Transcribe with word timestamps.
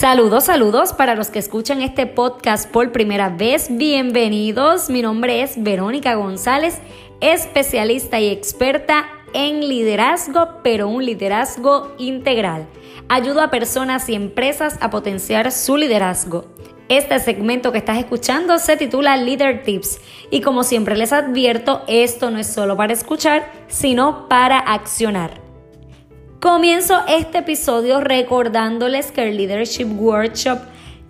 Saludos, 0.00 0.44
saludos 0.44 0.94
para 0.94 1.14
los 1.14 1.28
que 1.28 1.38
escuchan 1.38 1.82
este 1.82 2.06
podcast 2.06 2.70
por 2.70 2.90
primera 2.90 3.28
vez. 3.28 3.66
Bienvenidos. 3.68 4.88
Mi 4.88 5.02
nombre 5.02 5.42
es 5.42 5.62
Verónica 5.62 6.14
González, 6.14 6.78
especialista 7.20 8.18
y 8.18 8.30
experta 8.30 9.10
en 9.34 9.60
liderazgo, 9.60 10.62
pero 10.62 10.88
un 10.88 11.04
liderazgo 11.04 11.94
integral. 11.98 12.66
Ayudo 13.10 13.42
a 13.42 13.50
personas 13.50 14.08
y 14.08 14.14
empresas 14.14 14.78
a 14.80 14.88
potenciar 14.88 15.52
su 15.52 15.76
liderazgo. 15.76 16.46
Este 16.88 17.18
segmento 17.18 17.70
que 17.70 17.76
estás 17.76 17.98
escuchando 17.98 18.58
se 18.58 18.78
titula 18.78 19.18
Leader 19.18 19.64
Tips 19.64 20.00
y 20.30 20.40
como 20.40 20.64
siempre 20.64 20.96
les 20.96 21.12
advierto, 21.12 21.82
esto 21.88 22.30
no 22.30 22.38
es 22.38 22.46
solo 22.46 22.74
para 22.74 22.94
escuchar, 22.94 23.52
sino 23.68 24.30
para 24.30 24.60
accionar. 24.60 25.39
Comienzo 26.40 27.02
este 27.06 27.36
episodio 27.36 28.00
recordándoles 28.00 29.12
que 29.12 29.28
el 29.28 29.36
Leadership 29.36 29.84
Workshop 29.84 30.60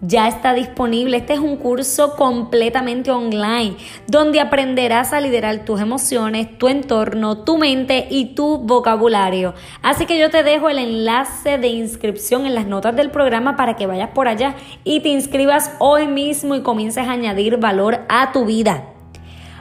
ya 0.01 0.27
está 0.27 0.55
disponible. 0.55 1.19
Este 1.19 1.35
es 1.35 1.39
un 1.39 1.57
curso 1.57 2.17
completamente 2.17 3.13
online 3.13 3.77
donde 4.09 4.41
aprenderás 4.41 5.13
a 5.13 5.21
liderar 5.21 5.65
tus 5.65 5.81
emociones, 5.81 6.59
tu 6.59 6.67
entorno, 6.67 7.45
tu 7.45 7.59
mente 7.59 8.09
y 8.11 8.35
tu 8.35 8.59
vocabulario. 8.59 9.55
Así 9.83 10.05
que 10.05 10.19
yo 10.19 10.31
te 10.31 10.43
dejo 10.43 10.69
el 10.69 10.81
enlace 10.81 11.59
de 11.59 11.69
inscripción 11.69 12.45
en 12.45 12.57
las 12.57 12.67
notas 12.67 12.97
del 12.97 13.13
programa 13.13 13.57
para 13.57 13.77
que 13.77 13.87
vayas 13.87 14.11
por 14.11 14.27
allá 14.27 14.57
y 14.83 14.99
te 14.99 15.11
inscribas 15.11 15.71
hoy 15.79 16.09
mismo 16.09 16.57
y 16.57 16.63
comiences 16.63 17.07
a 17.07 17.13
añadir 17.13 17.59
valor 17.59 18.01
a 18.09 18.33
tu 18.33 18.47
vida. 18.47 18.83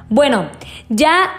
Bueno, 0.09 0.48
ya 0.90 1.29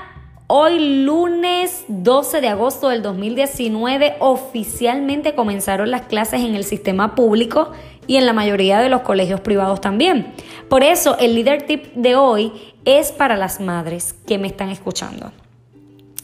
Hoy 0.53 1.05
lunes 1.05 1.85
12 1.87 2.41
de 2.41 2.49
agosto 2.49 2.89
del 2.89 3.03
2019 3.03 4.17
oficialmente 4.19 5.37
comenzaron 5.37 5.93
las 5.93 6.07
clases 6.07 6.41
en 6.41 6.57
el 6.57 6.65
sistema 6.65 7.15
público 7.15 7.71
y 8.09 8.17
en 8.17 8.27
la 8.27 8.33
mayoría 8.33 8.81
de 8.81 8.89
los 8.89 9.03
colegios 9.03 9.41
privados 9.43 9.81
también. 9.81 10.35
Por 10.69 10.83
eso 10.83 11.17
el 11.21 11.37
líder 11.37 11.69
tip 11.69 11.95
de 11.95 12.17
hoy 12.17 12.51
es 12.85 13.13
para 13.13 13.37
las 13.37 13.61
madres 13.61 14.13
que 14.27 14.39
me 14.39 14.49
están 14.49 14.71
escuchando. 14.71 15.31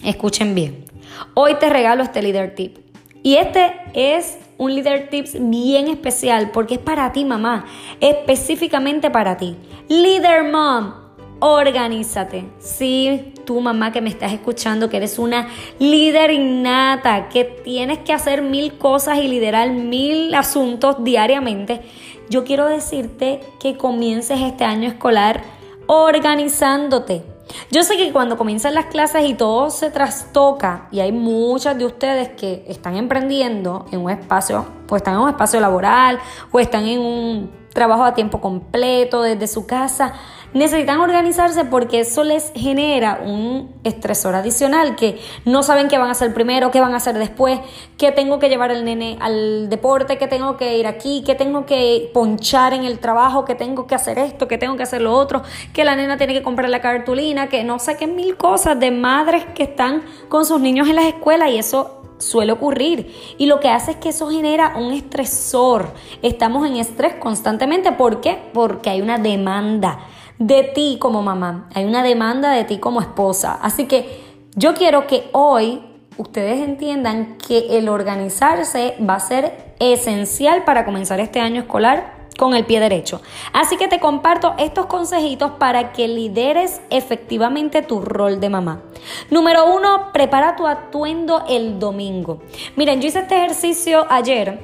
Escuchen 0.03 0.57
bien. 0.57 0.87
Hoy 1.35 1.55
te 1.61 1.71
regalo 1.71 2.03
este 2.03 2.21
líder 2.21 2.57
tip. 2.57 2.79
Y 3.23 3.37
este 3.37 3.77
es 3.95 4.39
un 4.59 4.75
líder 4.75 5.09
tips 5.09 5.37
bien 5.39 5.87
especial 5.87 6.51
porque 6.51 6.75
es 6.75 6.81
para 6.81 7.13
ti 7.13 7.25
mamá, 7.25 7.67
específicamente 8.01 9.09
para 9.09 9.37
ti. 9.37 9.55
Leader 9.89 10.51
Mom 10.51 11.06
Organízate. 11.39 12.49
Sí, 12.59 13.35
tu 13.45 13.61
mamá 13.61 13.93
que 13.93 14.01
me 14.01 14.09
estás 14.09 14.33
escuchando, 14.33 14.89
que 14.89 14.97
eres 14.97 15.19
una 15.19 15.49
líder 15.79 16.31
innata, 16.31 17.29
que 17.29 17.45
tienes 17.45 17.99
que 17.99 18.13
hacer 18.13 18.41
mil 18.43 18.79
cosas 18.79 19.19
y 19.19 19.29
liderar 19.29 19.71
mil 19.71 20.35
asuntos 20.35 20.97
diariamente, 21.05 21.83
yo 22.31 22.45
quiero 22.45 22.67
decirte 22.67 23.41
que 23.61 23.77
comiences 23.77 24.41
este 24.41 24.65
año 24.65 24.89
escolar 24.89 25.43
organizándote. 25.87 27.23
Yo 27.71 27.85
sé 27.85 27.97
que 27.97 28.13
cuando 28.13 28.37
comienzan 28.37 28.75
las 28.75 28.87
clases 28.87 29.29
y 29.29 29.35
todo 29.35 29.71
se 29.71 29.91
trastoca, 29.91 30.89
y 30.91 31.01
hay 31.01 31.13
muchas 31.13 31.79
de 31.79 31.85
ustedes 31.85 32.31
que 32.31 32.65
están 32.67 32.97
emprendiendo 32.97 33.87
en 33.93 34.01
un 34.01 34.11
espacio, 34.11 34.67
o 34.89 34.97
están 34.97 35.15
en 35.15 35.21
un 35.21 35.29
espacio 35.29 35.61
laboral, 35.61 36.19
o 36.51 36.59
están 36.59 36.87
en 36.87 37.01
un 37.01 37.51
trabajo 37.73 38.05
a 38.05 38.15
tiempo 38.15 38.41
completo 38.41 39.23
desde 39.23 39.47
su 39.47 39.67
casa, 39.67 40.15
necesitan 40.53 41.01
organizarse 41.01 41.65
porque 41.65 42.01
eso 42.01 42.25
les 42.25 42.53
genera 42.55 43.21
un 43.25 43.75
estresor 43.85 44.35
adicional 44.35 44.97
que 44.97 45.19
no 45.45 45.63
saben 45.63 45.89
qué 45.89 45.99
van 45.99 46.09
a 46.09 46.13
hacer 46.13 46.33
primero, 46.33 46.71
qué 46.71 46.81
van 46.81 46.95
a 46.95 46.97
hacer 46.97 47.17
después, 47.19 47.61
qué 47.99 48.13
tengo 48.13 48.39
que 48.39 48.49
llevar 48.49 48.71
el 48.71 48.85
nene 48.85 49.19
al 49.21 49.69
deporte, 49.69 50.19
qué 50.19 50.27
tengo 50.27 50.57
que 50.57 50.79
ir 50.79 50.87
aquí, 50.87 51.23
qué 51.27 51.35
tengo 51.35 51.67
que 51.67 52.11
ponchar 52.13 52.73
en 52.73 52.85
el 52.85 52.99
trabajo, 52.99 53.45
qué 53.45 53.55
tengo 53.55 53.87
que 53.87 53.95
hacer 53.95 54.19
esto, 54.19 54.49
qué 54.49 54.59
tengo 54.59 54.77
que 54.77 54.83
hacer 54.83 55.03
lo 55.03 55.13
otro, 55.13 55.43
que 55.73 55.85
la 55.85 55.97
nena 55.97 56.17
tiene 56.17 56.33
que 56.33 56.43
comprar 56.43 56.71
la 56.71 56.81
cartulina, 56.81 57.49
que 57.49 57.65
no 57.65 57.79
sé 57.79 57.97
qué 57.97 58.07
mil 58.07 58.37
cosas 58.37 58.79
de 58.79 58.91
madres 58.91 59.45
que 59.55 59.65
están 59.65 60.03
con 60.29 60.45
sus 60.45 60.61
niños 60.61 60.89
en 60.89 60.97
las 60.97 61.07
escuelas 61.07 61.51
y 61.51 61.59
eso 61.59 62.03
suele 62.19 62.53
ocurrir 62.53 63.15
y 63.37 63.47
lo 63.47 63.61
que 63.61 63.69
hace 63.69 63.93
es 63.93 63.97
que 63.99 64.09
eso 64.11 64.31
genera 64.31 64.75
un 64.77 64.93
estresor. 64.93 65.93
Estamos 66.23 66.67
en 66.67 66.77
estrés 66.77 67.15
constantemente. 67.15 67.93
¿Por 67.93 68.21
qué? 68.21 68.39
Porque 68.53 68.91
hay 68.91 69.03
una 69.03 69.19
demanda 69.19 70.01
de 70.39 70.63
ti 70.63 70.99
como 71.01 71.23
mamá, 71.23 71.69
hay 71.75 71.85
una 71.85 72.03
demanda 72.03 72.51
de 72.51 72.65
ti 72.65 72.79
como 72.79 73.01
esposa. 73.01 73.59
Así 73.63 73.87
que 73.87 74.21
yo 74.55 74.75
quiero 74.75 75.07
que 75.07 75.29
hoy 75.33 75.83
ustedes 76.19 76.61
entiendan 76.61 77.37
que 77.39 77.79
el 77.79 77.89
organizarse 77.89 78.95
va 79.09 79.15
a 79.15 79.21
ser 79.21 79.75
esencial 79.79 80.65
para 80.65 80.85
comenzar 80.85 81.21
este 81.21 81.41
año 81.41 81.61
escolar 81.61 82.17
con 82.37 82.55
el 82.55 82.65
pie 82.65 82.81
derecho. 82.81 83.21
Así 83.53 83.77
que 83.77 83.89
te 83.89 83.99
comparto 83.99 84.55
estos 84.59 84.87
consejitos 84.87 85.53
para 85.53 85.93
que 85.93 86.09
lideres 86.09 86.81
efectivamente 86.91 87.83
tu 87.83 88.01
rol 88.01 88.41
de 88.41 88.51
mamá. 88.51 88.83
Número 89.31 89.75
uno, 89.75 90.13
prepara 90.13 90.57
tu 90.57 90.67
atuendo 90.67 91.45
el 91.49 91.79
domingo. 91.79 92.43
Miren, 92.77 93.01
yo 93.01 93.09
hice 93.09 93.21
este 93.21 93.37
ejercicio 93.37 94.07
ayer, 94.11 94.61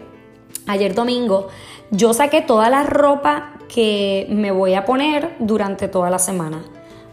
ayer 0.67 0.95
domingo. 0.95 1.49
Yo 1.95 2.15
saqué 2.15 2.41
toda 2.41 2.71
la 2.71 2.85
ropa 2.85 3.53
que 3.69 4.27
me 4.31 4.51
voy 4.51 4.73
a 4.73 4.87
poner 4.87 5.37
durante 5.39 5.89
toda 5.89 6.09
la 6.09 6.19
semana. 6.19 6.63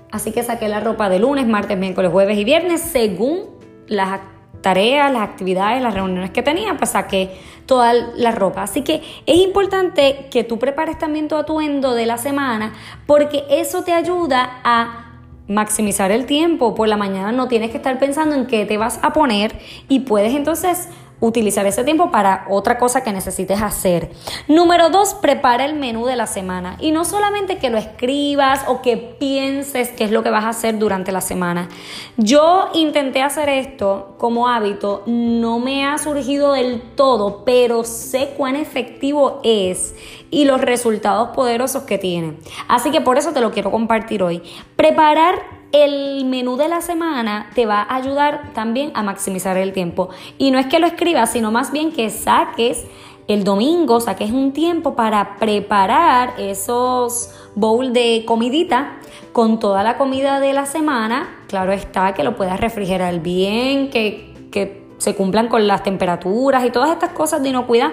Así 0.10 0.32
que 0.32 0.42
saqué 0.42 0.70
la 0.70 0.80
ropa 0.80 1.10
de 1.10 1.20
lunes, 1.20 1.46
martes, 1.46 1.78
miércoles, 1.78 2.10
jueves 2.14 2.38
y 2.38 2.46
viernes 2.46 2.80
según 2.80 3.42
las 3.88 4.22
tareas, 4.62 5.12
las 5.12 5.24
actividades, 5.24 5.84
las 5.84 5.94
reuniones 5.94 6.32
que 6.32 6.44
tenía, 6.44 6.78
pues 6.78 6.92
saqué 6.92 7.30
toda 7.66 7.94
la 7.94 8.32
ropa. 8.32 8.64
Así 8.64 8.82
que 8.82 9.04
es 9.26 9.36
importante 9.36 10.28
que 10.32 10.46
tú 10.46 10.58
prepares 10.58 10.98
también 10.98 11.28
tu 11.28 11.36
atuendo 11.36 11.94
de 11.94 12.06
la 12.06 12.18
semana 12.18 12.72
porque 13.06 13.44
eso 13.50 13.84
te 13.84 13.92
ayuda 13.92 14.62
a 14.64 15.10
maximizar 15.50 16.10
el 16.12 16.26
tiempo. 16.26 16.74
Por 16.74 16.88
la 16.88 16.96
mañana 16.96 17.34
no 17.34 17.50
tienes 17.50 17.72
que 17.72 17.78
estar 17.78 18.00
pensando 18.00 18.34
en 18.34 18.48
qué 18.48 18.66
te 18.66 18.78
vas 18.78 18.98
a 19.02 19.12
poner 19.12 19.60
y 19.90 20.00
puedes 20.02 20.34
entonces 20.34 20.88
utilizar 21.20 21.66
ese 21.66 21.84
tiempo 21.84 22.12
para 22.12 22.46
otra 22.50 22.78
cosa 22.78 23.04
que 23.04 23.12
necesites 23.12 23.62
hacer. 23.62 24.12
Número 24.48 24.90
dos, 24.90 25.14
prepara 25.16 25.66
el 25.66 25.76
menú 25.76 26.06
de 26.06 26.16
la 26.16 26.28
semana. 26.28 26.78
Y 26.80 26.92
no 26.92 27.06
solamente 27.06 27.58
que 27.58 27.70
lo 27.70 27.78
escribas 27.78 28.64
o 28.68 28.82
que 28.82 28.98
pienses 28.98 29.90
qué 29.90 30.06
es 30.06 30.12
lo 30.12 30.24
que 30.24 30.30
vas 30.30 30.46
a 30.46 30.50
hacer 30.50 30.80
durante 30.80 31.12
la 31.12 31.22
semana. 31.22 31.70
Yo 32.18 32.70
intenté 32.74 33.22
hacer 33.22 33.50
esto 33.50 34.16
como 34.18 34.48
hábito, 34.48 35.04
no 35.06 35.60
me 35.60 35.86
ha 35.86 35.98
surgido 35.98 36.54
del 36.54 36.82
todo, 36.96 37.44
pero 37.46 37.84
sé 37.84 38.34
cuán 38.38 38.56
efectivo 38.56 39.42
es 39.44 39.96
y 40.32 40.46
los 40.46 40.62
resultados 40.62 41.30
poderosos 41.30 41.84
que 41.84 41.98
tiene. 41.98 42.38
Así 42.68 42.92
que 42.92 43.02
por 43.02 43.18
eso 43.18 43.34
te 43.34 43.42
lo 43.42 43.52
quiero 43.52 43.72
compartir 43.72 44.24
hoy. 44.24 44.42
Preparar 44.76 45.59
el 45.72 46.26
menú 46.26 46.58
de 46.58 46.68
la 46.68 46.82
semana 46.82 47.50
te 47.54 47.66
va 47.66 47.82
a 47.82 47.96
ayudar 47.96 48.52
también 48.54 48.92
a 48.96 49.04
maximizar 49.04 49.58
el 49.58 49.74
tiempo. 49.74 50.10
Y 50.38 50.52
no 50.52 50.60
es 50.60 50.68
que 50.68 50.80
lo 50.80 50.88
escribas, 50.88 51.32
sino 51.32 51.52
más 51.52 51.72
bien 51.72 51.92
que 51.92 52.10
saques 52.10 52.86
el 53.28 53.44
domingo, 53.44 54.00
saques 54.00 54.32
un 54.32 54.54
tiempo 54.54 54.96
para 54.96 55.38
preparar 55.38 56.34
esos 56.40 57.32
bowls 57.56 57.94
de 57.94 58.24
comidita 58.26 58.98
con 59.34 59.60
toda 59.60 59.84
la 59.84 59.98
comida 59.98 60.40
de 60.40 60.54
la 60.54 60.66
semana. 60.66 61.30
Claro 61.48 61.72
está 61.72 62.14
que 62.14 62.24
lo 62.24 62.36
puedas 62.36 62.60
refrigerar 62.60 63.20
bien, 63.20 63.92
que, 63.92 64.34
que 64.52 64.84
se 64.98 65.16
cumplan 65.16 65.48
con 65.48 65.68
las 65.68 65.84
temperaturas 65.84 66.66
y 66.66 66.72
todas 66.72 66.90
estas 66.90 67.12
cosas 67.12 67.44
de 67.44 67.50
inocuidad 67.50 67.92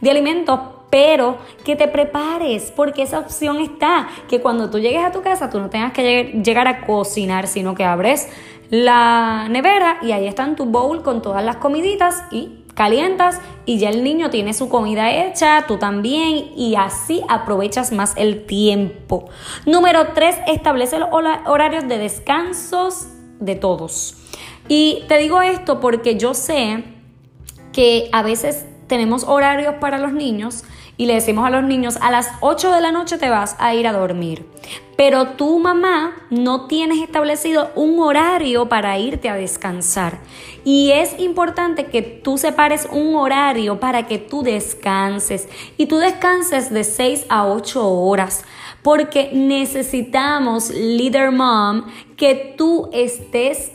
de 0.00 0.10
alimentos 0.10 0.60
pero 0.90 1.38
que 1.64 1.76
te 1.76 1.88
prepares, 1.88 2.72
porque 2.74 3.02
esa 3.02 3.18
opción 3.18 3.58
está, 3.58 4.08
que 4.28 4.40
cuando 4.40 4.70
tú 4.70 4.78
llegues 4.78 5.04
a 5.04 5.12
tu 5.12 5.22
casa 5.22 5.50
tú 5.50 5.58
no 5.60 5.70
tengas 5.70 5.92
que 5.92 6.40
llegar 6.44 6.68
a 6.68 6.86
cocinar, 6.86 7.46
sino 7.46 7.74
que 7.74 7.84
abres 7.84 8.28
la 8.70 9.46
nevera 9.48 9.98
y 10.02 10.12
ahí 10.12 10.26
están 10.26 10.56
tu 10.56 10.66
bowl 10.66 11.02
con 11.02 11.22
todas 11.22 11.44
las 11.44 11.56
comiditas 11.56 12.24
y 12.30 12.64
calientas 12.74 13.40
y 13.66 13.78
ya 13.78 13.88
el 13.90 14.04
niño 14.04 14.30
tiene 14.30 14.54
su 14.54 14.68
comida 14.68 15.10
hecha, 15.10 15.64
tú 15.66 15.78
también 15.78 16.52
y 16.56 16.76
así 16.76 17.22
aprovechas 17.28 17.92
más 17.92 18.14
el 18.16 18.46
tiempo. 18.46 19.28
Número 19.66 20.12
3, 20.14 20.36
establece 20.46 20.98
los 20.98 21.08
horarios 21.10 21.88
de 21.88 21.98
descansos 21.98 23.08
de 23.40 23.56
todos. 23.56 24.14
Y 24.68 25.02
te 25.08 25.18
digo 25.18 25.42
esto 25.42 25.80
porque 25.80 26.16
yo 26.18 26.34
sé 26.34 26.84
que 27.72 28.08
a 28.12 28.22
veces 28.22 28.66
tenemos 28.86 29.24
horarios 29.24 29.74
para 29.80 29.98
los 29.98 30.12
niños 30.12 30.64
y 30.98 31.06
le 31.06 31.14
decimos 31.14 31.46
a 31.46 31.50
los 31.50 31.62
niños, 31.62 31.96
a 32.02 32.10
las 32.10 32.28
8 32.40 32.72
de 32.72 32.80
la 32.80 32.90
noche 32.90 33.18
te 33.18 33.30
vas 33.30 33.54
a 33.60 33.72
ir 33.72 33.86
a 33.86 33.92
dormir. 33.92 34.44
Pero 34.96 35.28
tu 35.28 35.60
mamá 35.60 36.16
no 36.28 36.66
tienes 36.66 37.00
establecido 37.00 37.70
un 37.76 38.00
horario 38.00 38.68
para 38.68 38.98
irte 38.98 39.28
a 39.28 39.36
descansar. 39.36 40.18
Y 40.64 40.90
es 40.90 41.18
importante 41.20 41.86
que 41.86 42.02
tú 42.02 42.36
separes 42.36 42.88
un 42.90 43.14
horario 43.14 43.78
para 43.78 44.08
que 44.08 44.18
tú 44.18 44.42
descanses. 44.42 45.48
Y 45.76 45.86
tú 45.86 45.98
descanses 45.98 46.70
de 46.70 46.82
6 46.82 47.26
a 47.28 47.46
8 47.46 47.88
horas. 47.88 48.44
Porque 48.82 49.30
necesitamos, 49.32 50.70
leader 50.70 51.30
mom, 51.30 51.84
que 52.16 52.54
tú 52.58 52.90
estés 52.92 53.70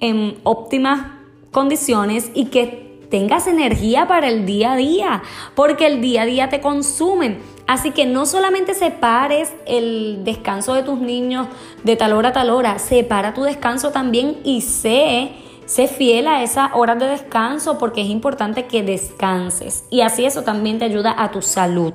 en 0.00 0.38
óptimas 0.42 1.06
condiciones 1.52 2.30
y 2.34 2.46
que 2.46 2.85
tengas 3.10 3.46
energía 3.46 4.06
para 4.06 4.28
el 4.28 4.46
día 4.46 4.72
a 4.72 4.76
día, 4.76 5.22
porque 5.54 5.86
el 5.86 6.00
día 6.00 6.22
a 6.22 6.26
día 6.26 6.48
te 6.48 6.60
consumen. 6.60 7.38
Así 7.66 7.90
que 7.90 8.06
no 8.06 8.26
solamente 8.26 8.74
separes 8.74 9.52
el 9.66 10.22
descanso 10.24 10.74
de 10.74 10.82
tus 10.82 11.00
niños 11.00 11.48
de 11.82 11.96
tal 11.96 12.12
hora 12.12 12.28
a 12.28 12.32
tal 12.32 12.50
hora, 12.50 12.78
separa 12.78 13.34
tu 13.34 13.42
descanso 13.42 13.90
también 13.90 14.38
y 14.44 14.60
sé, 14.60 15.32
sé 15.66 15.88
fiel 15.88 16.28
a 16.28 16.44
esas 16.44 16.70
horas 16.74 16.98
de 16.98 17.06
descanso 17.06 17.76
porque 17.78 18.02
es 18.02 18.08
importante 18.08 18.66
que 18.66 18.84
descanses. 18.84 19.84
Y 19.90 20.02
así 20.02 20.24
eso 20.24 20.42
también 20.42 20.78
te 20.78 20.84
ayuda 20.84 21.14
a 21.18 21.32
tu 21.32 21.42
salud. 21.42 21.92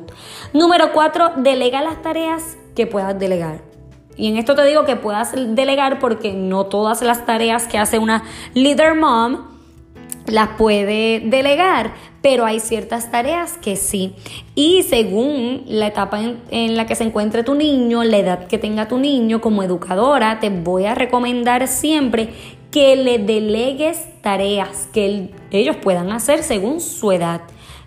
Número 0.53 0.91
cuatro, 0.91 1.31
delega 1.37 1.81
las 1.81 2.01
tareas 2.01 2.57
que 2.75 2.85
puedas 2.85 3.17
delegar. 3.17 3.61
Y 4.17 4.27
en 4.27 4.37
esto 4.37 4.55
te 4.55 4.65
digo 4.65 4.83
que 4.83 4.97
puedas 4.97 5.31
delegar 5.33 5.99
porque 5.99 6.33
no 6.33 6.65
todas 6.65 7.01
las 7.01 7.25
tareas 7.25 7.65
que 7.67 7.77
hace 7.77 7.97
una 7.97 8.23
leader 8.53 8.93
mom 8.95 9.50
las 10.27 10.49
puede 10.57 11.21
delegar, 11.25 11.93
pero 12.21 12.45
hay 12.45 12.59
ciertas 12.59 13.11
tareas 13.11 13.57
que 13.57 13.75
sí. 13.75 14.13
Y 14.55 14.83
según 14.83 15.63
la 15.67 15.87
etapa 15.87 16.19
en, 16.49 16.77
la 16.77 16.85
que 16.85 16.95
se 16.95 17.03
encuentre 17.03 17.43
tu 17.43 17.55
niño, 17.55 18.03
la 18.03 18.17
edad 18.17 18.47
que 18.47 18.57
tenga 18.57 18.87
tu 18.87 18.97
niño, 18.97 19.41
como 19.41 19.63
educadora, 19.63 20.39
te 20.39 20.49
voy 20.49 20.85
a 20.85 20.95
recomendar 20.95 21.67
siempre 21.67 22.29
que 22.69 22.95
le 22.95 23.17
delegues 23.17 24.07
tareas 24.21 24.87
que 24.93 25.31
ellos 25.51 25.75
puedan 25.77 26.11
hacer 26.11 26.43
según 26.43 26.79
su 26.79 27.11
edad. 27.11 27.41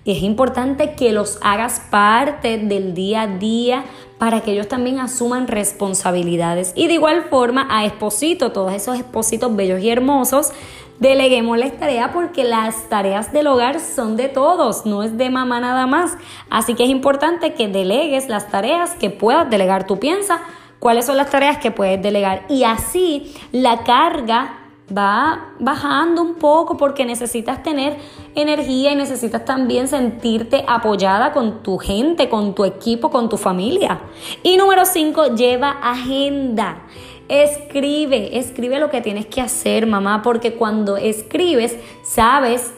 Y 0.04 0.12
es 0.12 0.22
importante 0.22 0.94
que 0.94 1.12
los 1.12 1.38
hagas 1.40 1.80
parte 1.90 2.58
del 2.58 2.92
día 2.92 3.22
a 3.22 3.26
día 3.26 3.84
para 4.18 4.42
que 4.42 4.52
ellos 4.52 4.68
también 4.68 5.00
asuman 5.00 5.48
responsabilidades. 5.48 6.72
Y 6.76 6.88
de 6.88 6.94
igual 6.94 7.24
forma 7.30 7.66
a 7.70 7.86
Esposito, 7.86 8.52
todos 8.52 8.72
esos 8.74 8.98
espositos 8.98 9.56
bellos 9.56 9.80
y 9.80 9.88
hermosos, 9.88 10.52
deleguemos 10.98 11.58
la 11.58 11.70
tarea 11.70 12.12
porque 12.12 12.44
las 12.44 12.88
tareas 12.88 13.32
del 13.32 13.46
hogar 13.46 13.80
son 13.80 14.16
de 14.16 14.28
todos, 14.28 14.86
no 14.86 15.02
es 15.02 15.16
de 15.16 15.30
mamá 15.30 15.60
nada 15.60 15.86
más. 15.86 16.16
Así 16.50 16.74
que 16.74 16.84
es 16.84 16.90
importante 16.90 17.54
que 17.54 17.68
delegues 17.68 18.28
las 18.28 18.50
tareas 18.50 18.94
que 18.94 19.10
puedas 19.10 19.48
delegar. 19.50 19.86
Tú 19.86 19.98
piensas 19.98 20.40
cuáles 20.78 21.06
son 21.06 21.16
las 21.16 21.30
tareas 21.30 21.58
que 21.58 21.70
puedes 21.70 22.00
delegar 22.02 22.44
y 22.48 22.64
así 22.64 23.34
la 23.52 23.84
carga 23.84 24.58
va 24.96 25.54
bajando 25.58 26.20
un 26.20 26.34
poco 26.34 26.76
porque 26.76 27.04
necesitas 27.04 27.62
tener 27.62 27.96
energía 28.34 28.92
y 28.92 28.96
necesitas 28.96 29.44
también 29.44 29.88
sentirte 29.88 30.64
apoyada 30.66 31.32
con 31.32 31.62
tu 31.62 31.78
gente, 31.78 32.28
con 32.28 32.54
tu 32.54 32.64
equipo, 32.64 33.10
con 33.10 33.28
tu 33.28 33.38
familia. 33.38 34.00
Y 34.42 34.56
número 34.56 34.84
5, 34.84 35.34
lleva 35.34 35.70
agenda. 35.70 36.82
Escribe, 37.28 38.38
escribe 38.38 38.78
lo 38.78 38.90
que 38.90 39.00
tienes 39.00 39.26
que 39.26 39.40
hacer, 39.40 39.86
mamá, 39.86 40.22
porque 40.22 40.54
cuando 40.54 40.96
escribes 40.96 41.76
sabes 42.02 42.72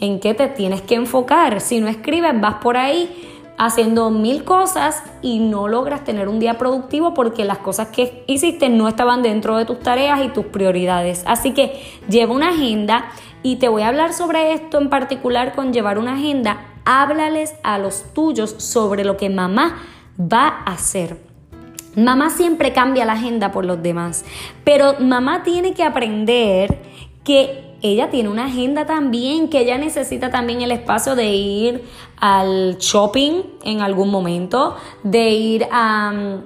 en 0.00 0.20
qué 0.20 0.34
te 0.34 0.48
tienes 0.48 0.82
que 0.82 0.94
enfocar. 0.94 1.60
Si 1.60 1.80
no 1.80 1.88
escribes, 1.88 2.40
vas 2.40 2.56
por 2.56 2.76
ahí 2.76 3.30
haciendo 3.58 4.08
mil 4.08 4.42
cosas 4.44 5.02
y 5.20 5.38
no 5.38 5.68
logras 5.68 6.02
tener 6.02 6.28
un 6.28 6.40
día 6.40 6.56
productivo 6.56 7.12
porque 7.12 7.44
las 7.44 7.58
cosas 7.58 7.88
que 7.88 8.24
hiciste 8.26 8.70
no 8.70 8.88
estaban 8.88 9.22
dentro 9.22 9.58
de 9.58 9.66
tus 9.66 9.80
tareas 9.80 10.24
y 10.24 10.28
tus 10.28 10.46
prioridades. 10.46 11.22
Así 11.26 11.52
que 11.52 11.78
lleva 12.08 12.32
una 12.32 12.48
agenda 12.48 13.10
y 13.42 13.56
te 13.56 13.68
voy 13.68 13.82
a 13.82 13.88
hablar 13.88 14.14
sobre 14.14 14.54
esto 14.54 14.78
en 14.78 14.88
particular 14.88 15.54
con 15.54 15.74
llevar 15.74 15.98
una 15.98 16.14
agenda. 16.14 16.68
Háblales 16.86 17.54
a 17.62 17.78
los 17.78 18.14
tuyos 18.14 18.54
sobre 18.56 19.04
lo 19.04 19.18
que 19.18 19.28
mamá 19.28 19.82
va 20.18 20.48
a 20.48 20.72
hacer. 20.72 21.29
Mamá 21.96 22.30
siempre 22.30 22.72
cambia 22.72 23.04
la 23.04 23.14
agenda 23.14 23.50
por 23.50 23.64
los 23.64 23.82
demás, 23.82 24.24
pero 24.64 24.94
mamá 25.00 25.42
tiene 25.42 25.74
que 25.74 25.82
aprender 25.82 26.78
que 27.24 27.70
ella 27.82 28.10
tiene 28.10 28.28
una 28.28 28.46
agenda 28.46 28.86
también, 28.86 29.48
que 29.48 29.60
ella 29.60 29.78
necesita 29.78 30.30
también 30.30 30.60
el 30.60 30.70
espacio 30.70 31.14
de 31.16 31.28
ir 31.34 31.84
al 32.18 32.76
shopping 32.78 33.42
en 33.64 33.80
algún 33.80 34.10
momento, 34.10 34.76
de 35.02 35.30
ir 35.30 35.66
a, 35.72 36.40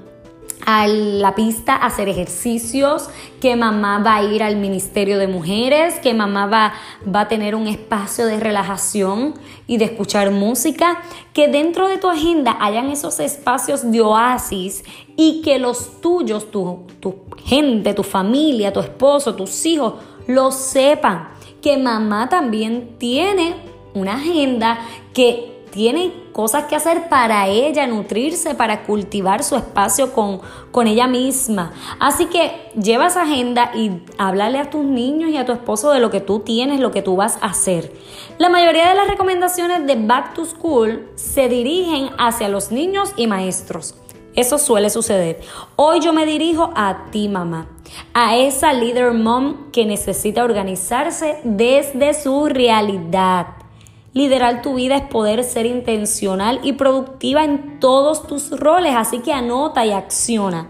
a 0.66 0.86
la 0.86 1.34
pista 1.34 1.76
hacer 1.76 2.08
ejercicios, 2.08 3.08
que 3.40 3.56
mamá 3.56 3.98
va 3.98 4.16
a 4.16 4.22
ir 4.22 4.42
al 4.42 4.56
Ministerio 4.56 5.18
de 5.18 5.28
Mujeres, 5.28 5.94
que 6.00 6.14
mamá 6.14 6.46
va, 6.46 6.72
va 7.06 7.22
a 7.22 7.28
tener 7.28 7.54
un 7.54 7.66
espacio 7.66 8.26
de 8.26 8.40
relajación 8.40 9.34
y 9.66 9.76
de 9.76 9.86
escuchar 9.86 10.30
música, 10.30 11.02
que 11.32 11.48
dentro 11.48 11.88
de 11.88 11.98
tu 11.98 12.08
agenda 12.08 12.56
hayan 12.60 12.90
esos 12.90 13.20
espacios 13.20 13.90
de 13.90 14.00
oasis 14.00 14.84
y 15.16 15.42
que 15.42 15.58
los 15.58 16.00
tuyos, 16.00 16.50
tu, 16.50 16.86
tu 17.00 17.14
gente, 17.44 17.94
tu 17.94 18.02
familia, 18.02 18.72
tu 18.72 18.80
esposo, 18.80 19.34
tus 19.34 19.64
hijos, 19.66 19.94
lo 20.26 20.50
sepan, 20.50 21.28
que 21.60 21.76
mamá 21.76 22.28
también 22.28 22.96
tiene 22.98 23.54
una 23.94 24.14
agenda 24.14 24.78
que 25.12 25.53
tiene 25.74 26.12
cosas 26.32 26.66
que 26.66 26.76
hacer 26.76 27.08
para 27.08 27.48
ella, 27.48 27.88
nutrirse, 27.88 28.54
para 28.54 28.84
cultivar 28.84 29.42
su 29.42 29.56
espacio 29.56 30.12
con, 30.12 30.40
con 30.70 30.86
ella 30.86 31.08
misma. 31.08 31.72
Así 31.98 32.26
que 32.26 32.70
lleva 32.80 33.08
esa 33.08 33.22
agenda 33.22 33.72
y 33.74 33.90
háblale 34.16 34.60
a 34.60 34.70
tus 34.70 34.84
niños 34.84 35.30
y 35.30 35.36
a 35.36 35.44
tu 35.44 35.50
esposo 35.50 35.90
de 35.90 35.98
lo 35.98 36.12
que 36.12 36.20
tú 36.20 36.38
tienes, 36.38 36.78
lo 36.78 36.92
que 36.92 37.02
tú 37.02 37.16
vas 37.16 37.38
a 37.40 37.46
hacer. 37.46 37.92
La 38.38 38.48
mayoría 38.48 38.88
de 38.88 38.94
las 38.94 39.08
recomendaciones 39.08 39.84
de 39.84 39.96
Back 39.96 40.34
to 40.34 40.44
School 40.44 41.08
se 41.16 41.48
dirigen 41.48 42.10
hacia 42.18 42.48
los 42.48 42.70
niños 42.70 43.12
y 43.16 43.26
maestros. 43.26 43.96
Eso 44.36 44.58
suele 44.58 44.90
suceder. 44.90 45.40
Hoy 45.74 45.98
yo 45.98 46.12
me 46.12 46.24
dirijo 46.24 46.70
a 46.76 47.06
ti, 47.10 47.28
mamá, 47.28 47.66
a 48.12 48.36
esa 48.36 48.72
leader 48.72 49.12
mom 49.12 49.72
que 49.72 49.86
necesita 49.86 50.44
organizarse 50.44 51.40
desde 51.42 52.14
su 52.14 52.46
realidad. 52.46 53.63
Liderar 54.14 54.62
tu 54.62 54.74
vida 54.74 54.96
es 54.96 55.02
poder 55.02 55.44
ser 55.44 55.66
intencional 55.66 56.60
y 56.62 56.72
productiva 56.72 57.44
en 57.44 57.80
todos 57.80 58.26
tus 58.26 58.50
roles, 58.58 58.94
así 58.96 59.18
que 59.18 59.32
anota 59.32 59.84
y 59.84 59.92
acciona. 59.92 60.68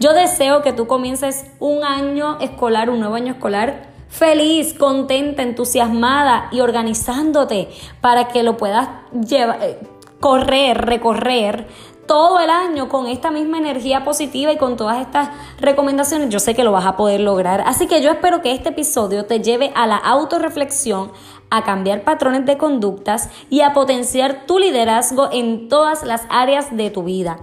Yo 0.00 0.12
deseo 0.12 0.62
que 0.62 0.72
tú 0.72 0.86
comiences 0.86 1.44
un 1.58 1.84
año 1.84 2.38
escolar, 2.40 2.88
un 2.88 3.00
nuevo 3.00 3.16
año 3.16 3.32
escolar 3.32 3.94
feliz, 4.14 4.74
contenta, 4.74 5.42
entusiasmada 5.42 6.48
y 6.52 6.60
organizándote 6.60 7.68
para 8.00 8.28
que 8.28 8.44
lo 8.44 8.56
puedas 8.56 8.88
llevar, 9.12 9.58
eh, 9.60 9.78
correr, 10.20 10.86
recorrer 10.86 11.66
todo 12.06 12.40
el 12.40 12.50
año 12.50 12.88
con 12.88 13.06
esta 13.06 13.30
misma 13.30 13.58
energía 13.58 14.04
positiva 14.04 14.52
y 14.52 14.56
con 14.56 14.76
todas 14.76 15.00
estas 15.00 15.30
recomendaciones, 15.60 16.28
yo 16.28 16.40
sé 16.40 16.54
que 16.54 16.64
lo 16.64 16.72
vas 16.72 16.86
a 16.86 16.96
poder 16.96 17.20
lograr. 17.20 17.62
Así 17.66 17.86
que 17.86 18.02
yo 18.02 18.10
espero 18.10 18.42
que 18.42 18.52
este 18.52 18.70
episodio 18.70 19.26
te 19.26 19.40
lleve 19.40 19.72
a 19.74 19.86
la 19.86 19.96
autorreflexión, 19.96 21.12
a 21.50 21.64
cambiar 21.64 22.02
patrones 22.02 22.46
de 22.46 22.58
conductas 22.58 23.30
y 23.50 23.60
a 23.60 23.72
potenciar 23.72 24.46
tu 24.46 24.58
liderazgo 24.58 25.28
en 25.32 25.68
todas 25.68 26.04
las 26.04 26.22
áreas 26.28 26.76
de 26.76 26.90
tu 26.90 27.04
vida. 27.04 27.38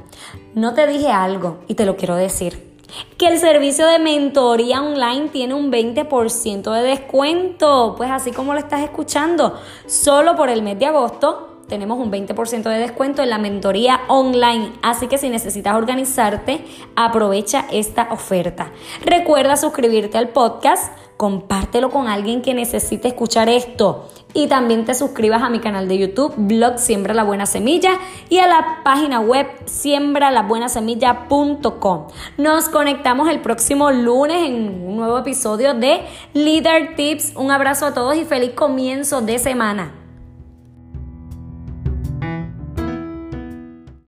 No 0.53 0.73
te 0.73 0.87
dije 0.87 1.11
algo 1.11 1.59
y 1.67 1.75
te 1.75 1.85
lo 1.85 1.95
quiero 1.95 2.15
decir. 2.15 2.71
Que 3.17 3.27
el 3.27 3.39
servicio 3.39 3.87
de 3.87 3.99
mentoría 3.99 4.81
online 4.81 5.29
tiene 5.29 5.53
un 5.53 5.71
20% 5.71 6.71
de 6.73 6.81
descuento, 6.81 7.93
pues 7.95 8.11
así 8.11 8.31
como 8.31 8.53
lo 8.53 8.59
estás 8.59 8.81
escuchando, 8.81 9.57
solo 9.85 10.35
por 10.35 10.49
el 10.49 10.61
mes 10.61 10.77
de 10.77 10.87
agosto 10.87 11.50
tenemos 11.71 11.97
un 11.99 12.11
20% 12.11 12.63
de 12.63 12.79
descuento 12.79 13.23
en 13.23 13.29
la 13.29 13.37
mentoría 13.37 14.01
online. 14.09 14.73
Así 14.81 15.07
que 15.07 15.17
si 15.17 15.29
necesitas 15.29 15.73
organizarte, 15.73 16.65
aprovecha 16.97 17.65
esta 17.71 18.09
oferta. 18.11 18.73
Recuerda 19.05 19.55
suscribirte 19.55 20.17
al 20.17 20.27
podcast, 20.27 20.91
compártelo 21.15 21.89
con 21.89 22.09
alguien 22.09 22.41
que 22.41 22.53
necesite 22.53 23.07
escuchar 23.07 23.47
esto. 23.47 24.09
Y 24.33 24.47
también 24.47 24.83
te 24.83 24.95
suscribas 24.95 25.43
a 25.43 25.49
mi 25.49 25.59
canal 25.59 25.87
de 25.87 25.97
YouTube, 25.97 26.33
blog 26.35 26.77
Siembra 26.77 27.13
la 27.13 27.23
Buena 27.23 27.45
Semilla, 27.45 27.91
y 28.27 28.39
a 28.39 28.47
la 28.47 28.81
página 28.83 29.21
web 29.21 29.47
siembralabuenasemilla.com. 29.63 32.07
Nos 32.37 32.67
conectamos 32.67 33.29
el 33.29 33.39
próximo 33.39 33.91
lunes 33.91 34.49
en 34.49 34.83
un 34.85 34.97
nuevo 34.97 35.17
episodio 35.17 35.73
de 35.73 36.01
Leader 36.33 36.97
Tips. 36.97 37.31
Un 37.37 37.49
abrazo 37.49 37.85
a 37.85 37.93
todos 37.93 38.17
y 38.17 38.25
feliz 38.25 38.51
comienzo 38.55 39.21
de 39.21 39.39
semana. 39.39 40.00